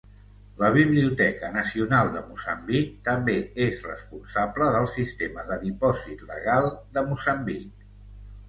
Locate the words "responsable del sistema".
3.91-5.47